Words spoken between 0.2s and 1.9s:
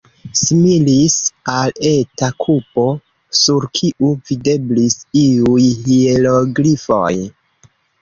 Similis al